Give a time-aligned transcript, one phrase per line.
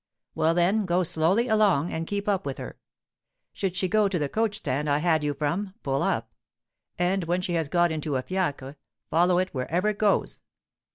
[0.33, 2.79] "Well, then, go slowly along, and keep up with her.
[3.53, 6.33] Should she go to the coach stand I had you from, pull up;
[6.97, 8.77] and when she has got into a fiacre,
[9.11, 10.41] follow it wherever it goes."